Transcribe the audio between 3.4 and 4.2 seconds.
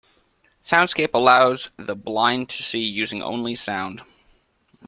sound.